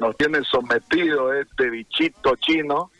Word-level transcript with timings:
nos 0.00 0.16
tiene 0.16 0.42
sometido 0.50 1.32
este 1.34 1.68
bichito 1.68 2.34
chino, 2.36 2.90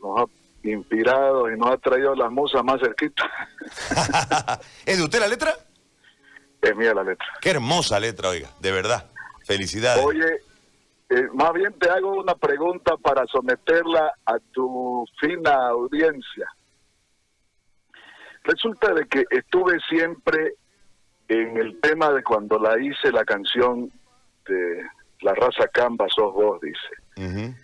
nos 0.00 0.20
ha 0.20 0.24
inspirado 0.62 1.50
y 1.50 1.58
nos 1.58 1.72
ha 1.72 1.76
traído 1.78 2.14
las 2.14 2.30
musas 2.30 2.62
más 2.64 2.80
cerquitas. 2.80 3.28
¿Es 4.86 4.96
de 4.96 5.02
usted 5.02 5.18
la 5.18 5.26
letra? 5.26 5.52
Es 6.62 6.76
mía 6.76 6.94
la 6.94 7.02
letra. 7.02 7.26
Qué 7.40 7.50
hermosa 7.50 7.98
letra, 7.98 8.28
oiga, 8.28 8.48
de 8.60 8.70
verdad. 8.70 9.10
Felicidades. 9.44 10.04
Oye, 10.04 10.40
eh, 11.10 11.28
más 11.34 11.52
bien 11.52 11.72
te 11.72 11.90
hago 11.90 12.12
una 12.14 12.36
pregunta 12.36 12.96
para 12.96 13.26
someterla 13.26 14.12
a 14.24 14.38
tu 14.52 15.04
fina 15.20 15.66
audiencia. 15.66 16.46
Resulta 18.44 18.94
de 18.94 19.08
que 19.08 19.24
estuve 19.30 19.80
siempre 19.88 20.54
en 21.26 21.56
el 21.56 21.80
tema 21.80 22.10
de 22.12 22.22
cuando 22.22 22.56
la 22.60 22.80
hice 22.80 23.10
la 23.10 23.24
canción 23.24 23.90
de 24.46 24.86
La 25.22 25.34
raza 25.34 25.66
Camba 25.68 26.06
sos 26.08 26.32
vos, 26.32 26.60
dice. 26.60 27.56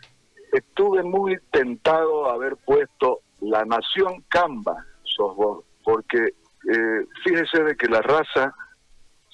Estuve 0.52 1.02
muy 1.02 1.38
tentado 1.50 2.30
a 2.30 2.34
haber 2.34 2.56
puesto 2.56 3.20
La 3.40 3.64
nación 3.64 4.24
Camba 4.28 4.84
sos 5.02 5.36
vos, 5.36 5.64
porque 5.84 6.18
eh, 6.18 7.06
fíjese 7.24 7.62
de 7.64 7.76
que 7.76 7.88
la 7.88 8.00
raza 8.02 8.54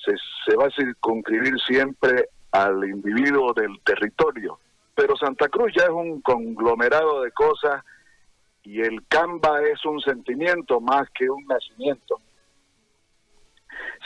se, 0.04 0.12
se 0.44 0.56
va 0.56 0.66
a 0.66 0.70
circunscribir 0.70 1.58
siempre 1.60 2.28
al 2.52 2.84
individuo 2.84 3.52
del 3.52 3.80
territorio, 3.82 4.58
pero 4.94 5.16
Santa 5.16 5.48
Cruz 5.48 5.72
ya 5.76 5.84
es 5.84 5.90
un 5.90 6.20
conglomerado 6.20 7.22
de 7.22 7.32
cosas 7.32 7.82
y 8.62 8.80
el 8.80 9.06
Camba 9.08 9.60
es 9.62 9.84
un 9.84 10.00
sentimiento 10.00 10.80
más 10.80 11.08
que 11.10 11.28
un 11.28 11.44
nacimiento. 11.46 12.20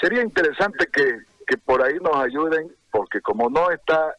Sería 0.00 0.22
interesante 0.22 0.86
que, 0.92 1.20
que 1.46 1.56
por 1.58 1.82
ahí 1.82 1.96
nos 2.00 2.16
ayuden, 2.16 2.74
porque 2.90 3.20
como 3.20 3.48
no 3.48 3.70
está 3.70 4.14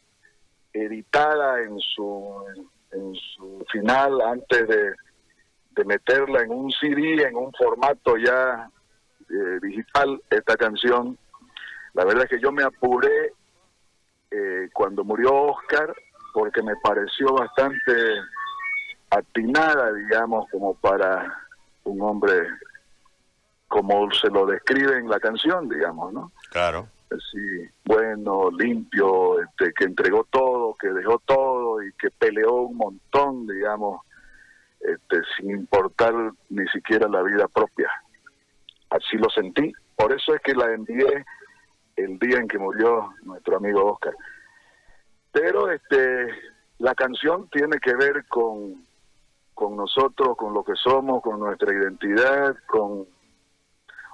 editada 0.72 1.60
en 1.62 1.78
su, 1.80 2.44
en 2.92 3.14
su 3.14 3.64
final 3.70 4.20
antes 4.20 4.68
de, 4.68 4.94
meterla 5.84 6.42
en 6.42 6.50
un 6.50 6.70
CD, 6.72 7.26
en 7.26 7.36
un 7.36 7.50
formato 7.54 8.18
ya 8.18 8.68
eh, 9.30 9.58
digital, 9.62 10.20
esta 10.28 10.54
canción, 10.54 11.16
la 11.94 12.04
verdad 12.04 12.24
es 12.24 12.30
que 12.30 12.40
yo 12.40 12.52
me 12.52 12.62
apuré 12.62 13.32
eh, 14.30 14.68
cuando 14.74 15.02
murió 15.04 15.34
Oscar, 15.34 15.94
porque 16.34 16.62
me 16.62 16.76
pareció 16.82 17.32
bastante 17.32 17.92
atinada, 19.08 19.90
digamos, 19.94 20.50
como 20.50 20.74
para 20.74 21.34
un 21.84 22.02
hombre 22.02 22.46
como 23.68 24.10
se 24.12 24.28
lo 24.28 24.46
describe 24.46 24.98
en 24.98 25.08
la 25.08 25.20
canción, 25.20 25.68
digamos, 25.68 26.12
¿no? 26.12 26.32
Claro. 26.50 26.88
Sí, 27.10 27.68
bueno, 27.84 28.50
limpio, 28.52 29.40
este, 29.42 29.72
que 29.72 29.84
entregó 29.84 30.24
todo, 30.30 30.76
que 30.76 30.88
dejó 30.88 31.18
todo 31.26 31.82
y 31.82 31.92
que 31.94 32.08
peleó 32.10 32.62
un 32.62 32.76
montón, 32.76 33.48
digamos, 33.48 34.02
este, 34.78 35.20
sin 35.36 35.50
importar 35.50 36.14
ni 36.50 36.66
siquiera 36.68 37.08
la 37.08 37.22
vida 37.22 37.48
propia. 37.48 37.90
Así 38.90 39.16
lo 39.16 39.28
sentí. 39.30 39.72
Por 39.96 40.12
eso 40.12 40.34
es 40.34 40.40
que 40.42 40.54
la 40.54 40.72
envié 40.72 41.24
el 41.96 42.18
día 42.20 42.38
en 42.38 42.46
que 42.46 42.58
murió 42.58 43.12
nuestro 43.22 43.56
amigo 43.56 43.92
Oscar. 43.92 44.14
Pero 45.32 45.70
este, 45.70 46.28
la 46.78 46.94
canción 46.94 47.48
tiene 47.50 47.78
que 47.80 47.94
ver 47.96 48.24
con, 48.28 48.86
con 49.52 49.76
nosotros, 49.76 50.36
con 50.36 50.54
lo 50.54 50.62
que 50.62 50.74
somos, 50.76 51.22
con 51.22 51.40
nuestra 51.40 51.74
identidad, 51.74 52.56
con 52.66 53.06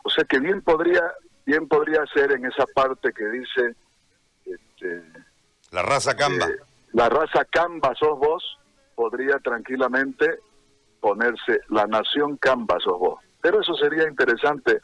o 0.02 0.08
sea 0.08 0.24
que 0.24 0.39
bien 0.39 0.62
podría 0.62 1.02
bien 1.47 1.69
podría 1.69 2.05
ser 2.12 2.33
en 2.33 2.44
esa 2.44 2.66
parte 2.66 3.12
que 3.12 3.25
dice 3.28 3.77
este, 4.44 5.02
la 5.70 5.83
raza 5.83 6.14
Camba. 6.14 6.47
Eh, 6.47 6.56
la 6.92 7.08
raza 7.08 7.44
Camba 7.44 7.94
sos 7.94 8.19
vos, 8.19 8.58
podría 8.94 9.39
tranquilamente 9.39 10.41
ponerse 11.00 11.61
la 11.69 11.86
nación 11.86 12.36
Camba 12.36 12.78
sos 12.80 12.98
vos. 12.98 13.20
Pero 13.41 13.61
eso 13.61 13.74
sería 13.74 14.08
interesante 14.08 14.80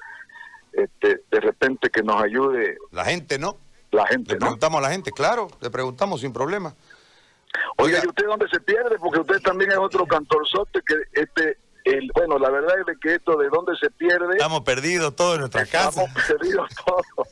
este, 0.73 1.23
de 1.31 1.41
repente 1.41 1.91
que 1.91 2.03
nos 2.03 2.23
ayude. 2.23 2.79
La 2.93 3.05
gente, 3.05 3.39
¿no? 3.39 3.57
La 3.91 4.07
gente, 4.07 4.35
Le 4.35 4.39
preguntamos 4.39 4.79
a 4.79 4.83
la 4.83 4.91
gente, 4.91 5.11
claro, 5.11 5.49
le 5.61 5.71
preguntamos 5.71 6.21
sin 6.21 6.33
problema. 6.33 6.75
Oiga, 7.77 8.01
¿y 8.03 8.09
usted 8.09 8.25
dónde 8.25 8.49
se 8.49 8.61
pierde? 8.61 8.99
Porque 8.99 9.21
usted 9.21 9.41
también 9.43 9.73
es 9.73 9.79
otro 9.79 10.07
cantorzote 10.09 10.81
que 10.87 10.95
este 11.13 11.59
el, 11.85 12.11
bueno, 12.15 12.39
la 12.39 12.51
verdad 12.51 12.75
es 12.79 12.99
que 12.99 13.15
esto 13.15 13.37
de 13.37 13.49
dónde 13.49 13.73
se 13.81 13.91
pierde. 13.91 14.33
Estamos 14.33 14.63
perdidos 14.63 15.15
todos 15.17 15.35
en 15.35 15.41
nuestra 15.41 15.67
casa. 15.67 16.03
Estamos 16.03 16.27
perdidos 16.29 16.69
todos. 16.85 17.29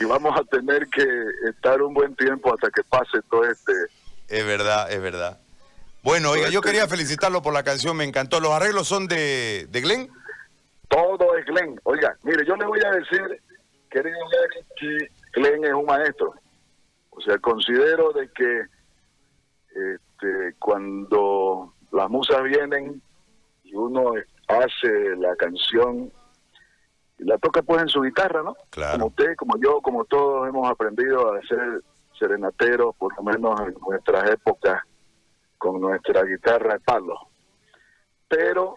y 0.00 0.04
vamos 0.04 0.38
a 0.38 0.44
tener 0.44 0.86
que 0.88 1.06
estar 1.48 1.82
un 1.82 1.94
buen 1.94 2.14
tiempo 2.16 2.52
hasta 2.52 2.70
que 2.70 2.82
pase 2.84 3.20
todo 3.30 3.44
este. 3.44 3.72
Es 4.28 4.46
verdad, 4.46 4.90
es 4.90 5.00
verdad. 5.02 5.38
Bueno, 6.02 6.30
oiga, 6.30 6.48
yo 6.48 6.62
quería 6.62 6.88
felicitarlo 6.88 7.42
por 7.42 7.52
la 7.52 7.62
canción, 7.62 7.96
me 7.96 8.04
encantó. 8.04 8.40
¿Los 8.40 8.52
arreglos 8.52 8.88
son 8.88 9.06
de, 9.06 9.66
de 9.68 9.80
Glenn? 9.82 10.10
Todo 10.88 11.36
es 11.36 11.44
Glenn. 11.44 11.78
Oiga, 11.84 12.16
mire, 12.22 12.44
yo 12.46 12.56
le 12.56 12.64
voy 12.64 12.80
a 12.84 12.90
decir, 12.90 13.42
querido 13.90 14.18
Glenn, 14.28 14.66
que 14.76 15.40
Glenn 15.40 15.64
es 15.64 15.74
un 15.74 15.84
maestro. 15.84 16.34
O 17.10 17.20
sea, 17.20 17.38
considero 17.38 18.12
de 18.12 18.30
que 18.30 18.62
este, 19.68 20.54
cuando 20.58 21.74
las 21.92 22.08
musas 22.08 22.42
vienen 22.42 23.02
y 23.64 23.74
uno 23.74 24.12
hace 24.48 25.16
la 25.16 25.34
canción 25.36 26.12
y 27.18 27.24
la 27.24 27.38
toca 27.38 27.62
pues 27.62 27.82
en 27.82 27.88
su 27.88 28.00
guitarra, 28.00 28.42
¿no? 28.42 28.56
Claro. 28.70 28.92
Como 28.94 29.06
usted, 29.06 29.36
como 29.36 29.58
yo, 29.58 29.80
como 29.80 30.04
todos 30.04 30.48
hemos 30.48 30.68
aprendido 30.70 31.34
a 31.34 31.42
ser 31.42 31.82
serenateros, 32.18 32.94
por 32.96 33.14
lo 33.16 33.22
menos 33.22 33.60
en 33.60 33.74
nuestras 33.86 34.30
épocas, 34.30 34.82
con 35.58 35.80
nuestra 35.80 36.22
guitarra 36.24 36.74
de 36.74 36.80
palo. 36.80 37.28
Pero 38.28 38.74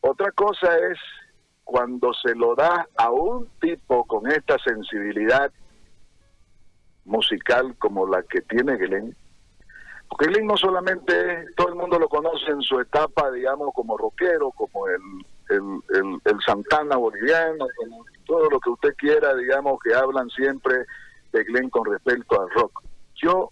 otra 0.00 0.32
cosa 0.32 0.76
es 0.76 0.98
cuando 1.64 2.12
se 2.14 2.34
lo 2.34 2.54
da 2.54 2.88
a 2.96 3.10
un 3.10 3.48
tipo 3.60 4.04
con 4.04 4.30
esta 4.30 4.56
sensibilidad 4.58 5.52
musical 7.04 7.76
como 7.78 8.06
la 8.06 8.22
que 8.22 8.40
tiene 8.42 8.76
Glenn, 8.76 9.16
porque 10.08 10.26
Glenn 10.26 10.46
no 10.46 10.56
solamente 10.56 11.46
todo 11.56 11.68
el 11.68 11.74
mundo 11.74 11.98
lo 11.98 12.08
conoce 12.08 12.50
en 12.50 12.62
su 12.62 12.80
etapa, 12.80 13.30
digamos, 13.30 13.70
como 13.74 13.96
rockero, 13.96 14.50
como 14.52 14.88
el, 14.88 15.00
el, 15.50 16.20
el, 16.24 16.40
Santana 16.44 16.96
boliviano, 16.96 17.66
como 17.76 18.04
todo 18.26 18.48
lo 18.50 18.58
que 18.58 18.70
usted 18.70 18.94
quiera, 18.96 19.34
digamos, 19.34 19.78
que 19.80 19.94
hablan 19.94 20.30
siempre 20.30 20.86
de 21.32 21.44
Glenn 21.44 21.68
con 21.68 21.84
respecto 21.84 22.40
al 22.40 22.50
rock. 22.50 22.82
Yo 23.16 23.50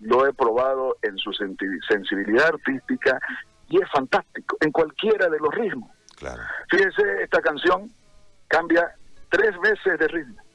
lo 0.00 0.26
he 0.26 0.32
probado 0.32 0.96
en 1.02 1.18
su 1.18 1.32
sensibilidad 1.32 2.46
artística 2.46 3.20
y 3.68 3.82
es 3.82 3.90
fantástico, 3.90 4.56
en 4.60 4.72
cualquiera 4.72 5.28
de 5.28 5.38
los 5.38 5.54
ritmos. 5.54 5.90
Claro. 6.16 6.42
Fíjese, 6.70 7.22
esta 7.22 7.40
canción 7.42 7.90
cambia 8.48 8.94
tres 9.28 9.52
veces 9.60 9.98
de 9.98 10.08
ritmo 10.08 10.47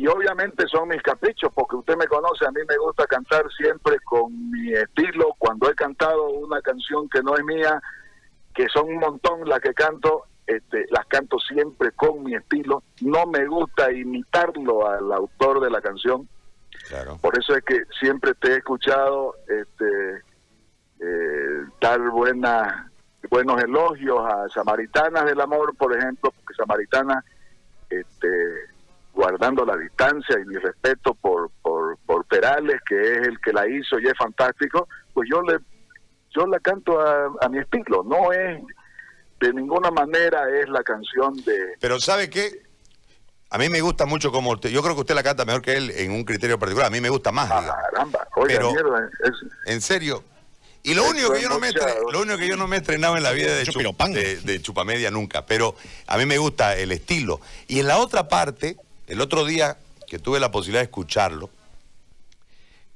y 0.00 0.06
obviamente 0.06 0.66
son 0.66 0.88
mis 0.88 1.02
caprichos, 1.02 1.52
porque 1.54 1.76
usted 1.76 1.94
me 1.94 2.06
conoce, 2.06 2.46
a 2.46 2.50
mí 2.50 2.60
me 2.66 2.78
gusta 2.78 3.06
cantar 3.06 3.44
siempre 3.52 3.98
con 4.00 4.50
mi 4.50 4.72
estilo, 4.72 5.34
cuando 5.36 5.70
he 5.70 5.74
cantado 5.74 6.30
una 6.30 6.62
canción 6.62 7.06
que 7.10 7.22
no 7.22 7.36
es 7.36 7.44
mía, 7.44 7.82
que 8.54 8.66
son 8.72 8.88
un 8.88 8.96
montón 8.96 9.46
las 9.46 9.60
que 9.60 9.74
canto, 9.74 10.24
este, 10.46 10.86
las 10.88 11.04
canto 11.04 11.38
siempre 11.38 11.92
con 11.92 12.22
mi 12.22 12.34
estilo, 12.34 12.82
no 13.02 13.26
me 13.26 13.44
gusta 13.44 13.92
imitarlo 13.92 14.88
al 14.88 15.12
autor 15.12 15.60
de 15.60 15.68
la 15.68 15.82
canción, 15.82 16.26
claro. 16.88 17.18
por 17.20 17.38
eso 17.38 17.54
es 17.54 17.62
que 17.62 17.82
siempre 18.00 18.32
te 18.32 18.52
he 18.52 18.56
escuchado 18.56 19.34
este, 19.48 20.22
eh, 20.98 21.66
dar 21.78 22.00
buena, 22.08 22.90
buenos 23.28 23.62
elogios 23.62 24.18
a 24.24 24.48
Samaritanas 24.48 25.26
del 25.26 25.42
Amor, 25.42 25.76
por 25.76 25.94
ejemplo, 25.94 26.32
porque 26.34 26.54
Samaritana 26.54 27.22
este, 27.90 28.69
guardando 29.40 29.64
la 29.64 29.76
distancia 29.76 30.36
y 30.38 30.46
mi 30.46 30.56
respeto 30.56 31.14
por, 31.14 31.50
por, 31.62 31.96
por 32.04 32.26
Perales, 32.26 32.78
que 32.86 33.00
es 33.00 33.26
el 33.26 33.40
que 33.40 33.52
la 33.52 33.66
hizo 33.66 33.98
y 33.98 34.06
es 34.06 34.12
fantástico, 34.18 34.86
pues 35.14 35.28
yo 35.32 35.40
le 35.42 35.58
yo 36.32 36.46
la 36.46 36.60
canto 36.60 37.00
a, 37.00 37.48
mi 37.48 37.58
estilo, 37.58 38.04
no 38.04 38.32
es 38.32 38.62
de 39.40 39.52
ninguna 39.52 39.90
manera 39.90 40.44
es 40.60 40.68
la 40.68 40.82
canción 40.84 41.34
de... 41.44 41.74
Pero 41.80 41.98
¿sabe 41.98 42.30
qué? 42.30 42.62
A 43.48 43.58
mí 43.58 43.68
me 43.68 43.80
gusta 43.80 44.06
mucho 44.06 44.30
como 44.30 44.50
usted, 44.50 44.68
yo 44.68 44.80
creo 44.82 44.94
que 44.94 45.00
usted 45.00 45.14
la 45.14 45.24
canta 45.24 45.44
mejor 45.44 45.62
que 45.62 45.76
él 45.76 45.90
en 45.90 46.12
un 46.12 46.22
criterio 46.22 46.58
particular, 46.58 46.86
a 46.86 46.90
mí 46.90 47.00
me 47.00 47.08
gusta 47.08 47.32
más. 47.32 47.50
Ah, 47.50 47.82
caramba, 47.90 48.28
Oiga, 48.36 48.54
Pero, 48.54 48.72
mierda, 48.72 49.10
en 49.66 49.80
serio, 49.80 50.22
y 50.82 50.94
lo 50.94 51.08
único, 51.08 51.32
que 51.32 51.42
yo 51.42 51.48
no 51.48 51.58
me 51.58 51.72
lo 51.72 52.20
único 52.20 52.38
que 52.38 52.46
yo 52.46 52.56
no 52.56 52.68
me 52.68 52.76
he 52.76 52.78
estrenado 52.78 53.16
en 53.16 53.22
la 53.22 53.32
vida 53.32 53.54
de, 53.54 53.64
de, 53.64 54.36
de, 54.36 54.62
Chupamedia 54.62 55.10
nunca, 55.10 55.44
pero 55.46 55.74
a 56.06 56.16
mí 56.16 56.26
me 56.26 56.38
gusta 56.38 56.76
el 56.76 56.92
estilo. 56.92 57.40
Y 57.66 57.80
en 57.80 57.88
la 57.88 57.98
otra 57.98 58.28
parte, 58.28 58.76
el 59.10 59.20
otro 59.20 59.44
día 59.44 59.76
que 60.06 60.18
tuve 60.18 60.40
la 60.40 60.50
posibilidad 60.50 60.80
de 60.80 60.84
escucharlo, 60.84 61.50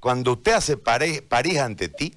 cuando 0.00 0.32
usted 0.32 0.52
hace 0.52 0.76
París 0.76 1.58
ante 1.58 1.88
ti, 1.88 2.14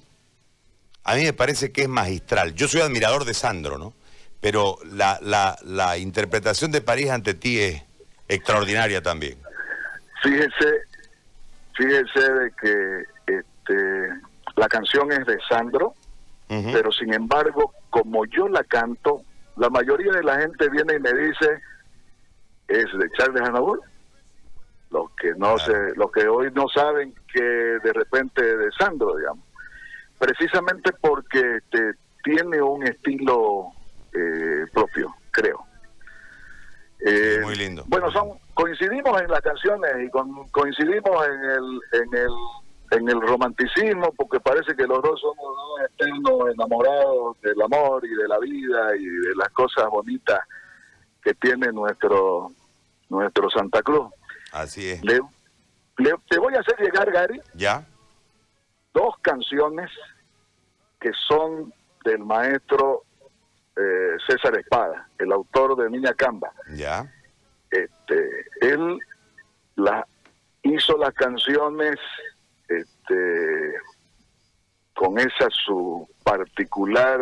a 1.04 1.14
mí 1.14 1.24
me 1.24 1.32
parece 1.32 1.72
que 1.72 1.82
es 1.82 1.88
magistral. 1.88 2.54
Yo 2.54 2.68
soy 2.68 2.80
admirador 2.80 3.24
de 3.24 3.34
Sandro, 3.34 3.78
¿no? 3.78 3.94
Pero 4.40 4.78
la, 4.84 5.18
la, 5.64 5.98
interpretación 5.98 6.70
de 6.70 6.80
París 6.80 7.10
ante 7.10 7.34
ti 7.34 7.58
es 7.58 7.82
extraordinaria 8.28 9.02
también. 9.02 9.38
Fíjese, 10.22 10.82
fíjese 11.74 12.32
de 12.32 12.52
que 12.60 13.02
este, 13.26 14.08
la 14.56 14.68
canción 14.68 15.10
es 15.10 15.26
de 15.26 15.38
Sandro, 15.48 15.94
pero 16.46 16.92
sin 16.92 17.12
embargo, 17.12 17.74
como 17.90 18.24
yo 18.26 18.48
la 18.48 18.62
canto, 18.64 19.22
la 19.56 19.68
mayoría 19.70 20.12
de 20.12 20.22
la 20.22 20.40
gente 20.40 20.68
viene 20.70 20.94
y 20.94 21.00
me 21.00 21.12
dice, 21.12 21.60
es 22.92 22.98
de 22.98 23.10
Charles 23.16 23.42
Hannibal. 23.42 23.80
Los 24.90 25.10
que 25.20 25.34
no 25.34 25.58
se, 25.58 25.94
los 25.96 26.10
que 26.10 26.26
hoy 26.26 26.50
no 26.52 26.66
saben 26.68 27.14
que 27.32 27.42
de 27.42 27.92
repente 27.92 28.42
de 28.42 28.70
Sandro, 28.72 29.16
digamos. 29.16 29.44
Precisamente 30.18 30.92
porque 31.00 31.58
este, 31.58 31.92
tiene 32.24 32.62
un 32.62 32.86
estilo 32.86 33.66
eh, 34.14 34.64
propio, 34.72 35.14
creo. 35.30 35.64
Eh, 37.00 37.40
muy 37.42 37.54
lindo. 37.54 37.84
Bueno, 37.86 38.10
son 38.10 38.38
coincidimos 38.54 39.20
en 39.20 39.30
las 39.30 39.40
canciones 39.40 39.90
y 40.02 40.10
coincidimos 40.50 41.26
en 41.28 41.44
el, 41.50 41.80
en 41.92 42.14
el 42.14 42.30
en 42.90 43.08
el 43.08 43.20
romanticismo, 43.20 44.12
porque 44.16 44.40
parece 44.40 44.74
que 44.74 44.86
los 44.86 45.02
dos 45.02 45.20
somos 45.20 45.56
dos 45.56 45.90
eternos 45.90 46.54
enamorados 46.54 47.40
del 47.42 47.60
amor 47.60 48.04
y 48.04 48.14
de 48.14 48.28
la 48.28 48.38
vida 48.38 48.96
y 48.96 49.04
de 49.04 49.34
las 49.36 49.48
cosas 49.50 49.88
bonitas 49.90 50.40
que 51.22 51.34
tiene 51.34 51.70
nuestro 51.72 52.50
nuestro 53.08 53.50
Santa 53.50 53.82
Cruz. 53.82 54.10
Así 54.52 54.90
es. 54.90 55.04
Le, 55.04 55.20
te 56.28 56.38
voy 56.38 56.54
a 56.54 56.60
hacer 56.60 56.78
llegar, 56.80 57.10
Gary. 57.10 57.40
Ya. 57.54 57.86
Dos 58.94 59.14
canciones 59.20 59.90
que 61.00 61.10
son 61.28 61.72
del 62.04 62.20
maestro 62.20 63.04
eh, 63.76 64.16
César 64.26 64.58
Espada, 64.58 65.08
el 65.18 65.32
autor 65.32 65.76
de 65.76 65.90
Niña 65.90 66.12
Camba. 66.14 66.50
Ya. 66.74 67.12
Este, 67.70 68.46
él 68.60 68.98
la, 69.76 70.06
hizo 70.62 70.96
las 70.96 71.14
canciones 71.14 71.96
este, 72.68 73.74
con 74.94 75.18
esa 75.18 75.48
su 75.50 76.08
particular 76.24 77.20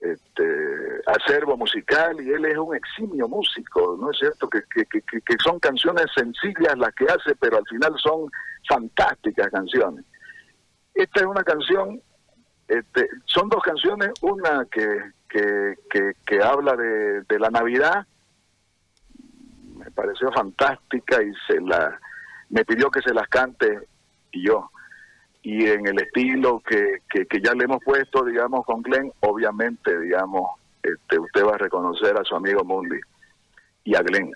este, 0.00 1.00
acervo 1.06 1.56
musical 1.56 2.20
y 2.20 2.30
él 2.30 2.44
es 2.44 2.56
un 2.56 2.74
eximio 2.74 3.28
músico, 3.28 3.96
¿no 4.00 4.10
es 4.10 4.18
cierto? 4.18 4.48
Que, 4.48 4.62
que, 4.72 4.84
que, 4.86 5.00
que, 5.02 5.36
son 5.42 5.58
canciones 5.58 6.06
sencillas 6.14 6.76
las 6.76 6.94
que 6.94 7.06
hace, 7.06 7.34
pero 7.40 7.58
al 7.58 7.66
final 7.66 7.94
son 7.98 8.30
fantásticas 8.68 9.48
canciones. 9.50 10.04
Esta 10.94 11.20
es 11.20 11.26
una 11.26 11.42
canción, 11.42 12.00
este, 12.68 13.08
son 13.24 13.48
dos 13.48 13.62
canciones, 13.62 14.10
una 14.22 14.66
que, 14.70 15.12
que, 15.28 15.74
que, 16.24 16.42
habla 16.42 16.76
de, 16.76 17.22
de 17.22 17.38
la 17.38 17.50
Navidad, 17.50 18.06
me 19.76 19.90
pareció 19.90 20.30
fantástica 20.32 21.22
y 21.22 21.32
se 21.46 21.60
la 21.60 21.98
me 22.50 22.64
pidió 22.64 22.90
que 22.90 23.02
se 23.02 23.12
las 23.12 23.28
cante 23.28 23.88
y 24.32 24.46
yo 24.46 24.70
y 25.42 25.66
en 25.66 25.86
el 25.86 26.00
estilo 26.00 26.60
que, 26.60 27.02
que, 27.08 27.40
ya 27.40 27.54
le 27.54 27.64
hemos 27.64 27.82
puesto, 27.82 28.24
digamos, 28.24 28.64
con 28.64 28.82
Glenn, 28.82 29.12
obviamente, 29.20 29.98
digamos, 30.00 30.58
este, 30.82 31.18
usted 31.18 31.44
va 31.44 31.54
a 31.54 31.58
reconocer 31.58 32.16
a 32.18 32.24
su 32.24 32.34
amigo 32.34 32.64
Mundi 32.64 32.98
y 33.84 33.94
a 33.94 34.02
Glenn. 34.02 34.32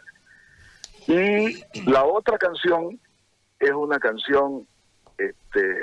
Y 1.06 1.62
la 1.90 2.04
otra 2.04 2.38
canción 2.38 2.98
es 3.58 3.72
una 3.72 3.98
canción 3.98 4.66
este, 5.18 5.80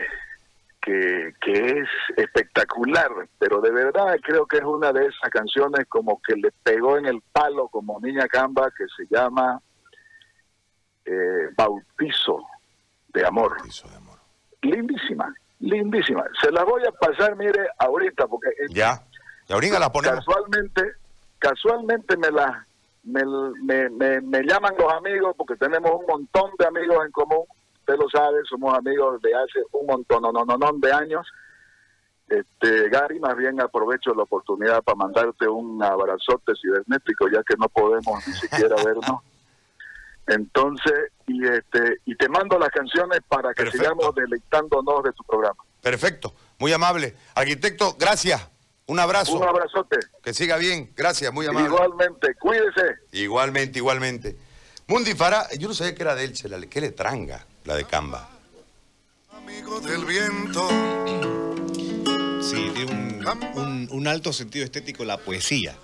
que, 0.81 1.33
que 1.41 1.79
es 1.79 1.89
espectacular, 2.15 3.11
pero 3.37 3.59
de 3.59 3.71
verdad 3.71 4.15
creo 4.23 4.45
que 4.45 4.57
es 4.57 4.63
una 4.63 4.93
de 4.93 5.05
esas 5.05 5.29
canciones 5.31 5.85
como 5.87 6.21
que 6.21 6.35
le 6.35 6.51
pegó 6.63 6.97
en 6.97 7.05
el 7.05 7.21
palo 7.33 7.67
como 7.67 7.99
niña 7.99 8.27
camba 8.27 8.71
que 8.75 8.85
se 8.95 9.05
llama 9.13 9.61
eh, 11.05 11.49
Bautizo 11.55 12.45
de 13.09 13.25
Amor. 13.25 13.57
Bautizo 13.57 13.89
de 13.89 13.95
Amor 13.97 14.08
lindísima, 14.61 15.33
lindísima. 15.59 16.23
Se 16.41 16.51
la 16.51 16.63
voy 16.63 16.81
a 16.85 16.91
pasar, 16.91 17.35
mire, 17.35 17.67
ahorita, 17.77 18.27
porque... 18.27 18.49
Ya, 18.69 19.01
y 19.47 19.53
ahorita 19.53 19.79
la 19.79 19.91
ponemos. 19.91 20.25
Casualmente, 20.25 20.93
casualmente 21.39 22.17
me 22.17 22.31
la... 22.31 22.65
Me, 23.03 23.23
me, 23.89 24.21
me, 24.21 24.43
llaman 24.43 24.75
los 24.77 24.91
amigos 24.93 25.33
porque 25.37 25.55
tenemos 25.55 25.89
un 25.91 26.05
montón 26.05 26.51
de 26.59 26.67
amigos 26.67 27.03
en 27.05 27.11
común, 27.11 27.45
usted 27.79 27.95
lo 27.95 28.09
sabe, 28.09 28.39
somos 28.47 28.77
amigos 28.77 29.19
de 29.21 29.33
hace 29.33 29.61
un 29.71 29.87
montón, 29.87 30.21
no, 30.21 30.31
no, 30.31 30.45
no 30.45 30.71
de 30.73 30.91
años. 30.91 31.25
Este, 32.27 32.89
Gary, 32.89 33.19
más 33.19 33.35
bien 33.35 33.59
aprovecho 33.59 34.13
la 34.13 34.23
oportunidad 34.23 34.83
para 34.83 34.97
mandarte 34.97 35.47
un 35.47 35.81
abrazote 35.81 36.53
cibernético, 36.61 37.27
ya 37.29 37.41
que 37.41 37.55
no 37.57 37.67
podemos 37.69 38.27
ni 38.27 38.33
siquiera 38.33 38.75
vernos. 38.85 39.21
Entonces, 40.27 41.11
y 41.27 41.43
este 41.45 41.97
y 42.05 42.15
te 42.15 42.29
mando 42.29 42.59
las 42.59 42.69
canciones 42.69 43.19
para 43.27 43.53
que 43.53 43.69
sigamos 43.71 44.13
deleitándonos 44.15 45.03
de 45.03 45.11
tu 45.13 45.23
programa. 45.23 45.63
Perfecto, 45.81 46.33
muy 46.59 46.71
amable. 46.73 47.15
Arquitecto, 47.35 47.95
gracias. 47.97 48.47
Un 48.87 48.99
abrazo. 48.99 49.37
Un 49.37 49.47
abrazote. 49.47 49.97
Que 50.23 50.33
siga 50.33 50.57
bien, 50.57 50.91
gracias, 50.95 51.31
muy 51.31 51.45
amable. 51.45 51.67
Igualmente, 51.67 52.35
cuídese. 52.39 52.95
Igualmente, 53.11 53.79
igualmente. 53.79 54.35
Mundi 54.87 55.13
Farah, 55.13 55.47
yo 55.59 55.67
no 55.67 55.75
sabía 55.75 55.93
que 55.93 56.01
era 56.01 56.15
de 56.15 56.33
la, 56.45 56.61
que 56.61 56.81
le 56.81 56.91
tranga 56.91 57.45
la 57.65 57.75
de 57.75 57.85
Camba. 57.85 58.27
Amigo 59.31 59.79
del 59.81 60.05
viento. 60.05 60.67
Sí, 62.41 62.71
tiene 62.73 62.91
un, 63.55 63.87
un 63.91 64.07
alto 64.07 64.33
sentido 64.33 64.65
estético 64.65 65.05
la 65.05 65.17
poesía. 65.17 65.75